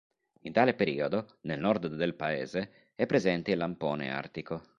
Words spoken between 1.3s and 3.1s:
nel nord del paese, è